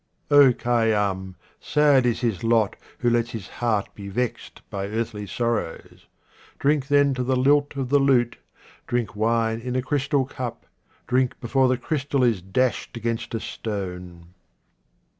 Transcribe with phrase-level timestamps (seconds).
[0.31, 6.07] Khayyam, sad is his lot who lets his heart be vexed by earthly sorrows.
[6.57, 8.37] Drink then to the lilt of the lute,
[8.87, 10.65] drink wine in a crystal cup,
[11.05, 14.33] drink before the crystal is dashed against a stone.